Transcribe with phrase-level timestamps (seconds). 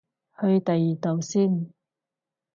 [0.39, 1.69] 去第二度先